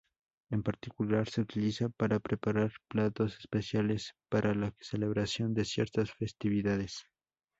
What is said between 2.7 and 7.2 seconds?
platos especiales para la celebración de ciertas festividades.